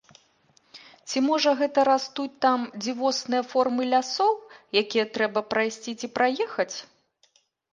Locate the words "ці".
1.09-1.21, 6.01-6.07